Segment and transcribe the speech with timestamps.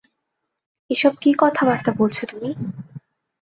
[0.89, 2.17] এসব কী কথাবার্তা তুমি বলছ?